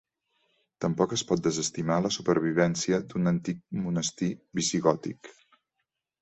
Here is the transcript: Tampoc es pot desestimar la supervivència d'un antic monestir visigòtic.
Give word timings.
Tampoc 0.85 1.11
es 1.17 1.23
pot 1.31 1.43
desestimar 1.47 1.97
la 2.05 2.11
supervivència 2.15 3.01
d'un 3.11 3.33
antic 3.33 3.61
monestir 3.83 4.31
visigòtic. 4.61 5.33